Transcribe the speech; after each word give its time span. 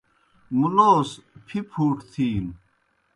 مُلوس 0.59 1.09
پِھپُھوٹ 1.45 1.97
تِھینوْ۔ 2.11 2.53